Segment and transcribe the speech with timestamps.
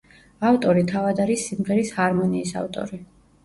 [0.51, 3.05] ავტორი თავად არის სიმღერის ჰარმონიის ავტორი.